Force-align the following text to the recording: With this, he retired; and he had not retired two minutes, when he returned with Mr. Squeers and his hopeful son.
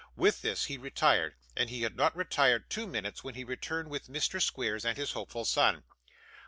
With 0.15 0.41
this, 0.41 0.65
he 0.65 0.79
retired; 0.79 1.35
and 1.55 1.69
he 1.69 1.83
had 1.83 1.95
not 1.95 2.17
retired 2.17 2.71
two 2.71 2.87
minutes, 2.87 3.23
when 3.23 3.35
he 3.35 3.43
returned 3.43 3.91
with 3.91 4.07
Mr. 4.07 4.41
Squeers 4.41 4.83
and 4.83 4.97
his 4.97 5.11
hopeful 5.11 5.45
son. 5.45 5.83